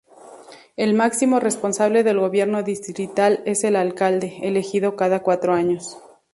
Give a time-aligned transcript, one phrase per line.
[0.77, 5.99] El máximo responsable del gobierno distrital es el alcalde, elegido cada cuatro años.